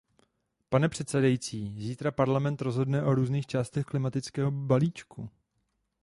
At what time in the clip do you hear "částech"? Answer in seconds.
3.47-3.85